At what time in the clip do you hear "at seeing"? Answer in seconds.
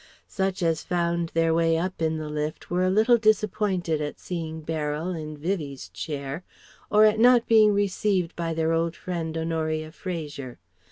4.01-4.61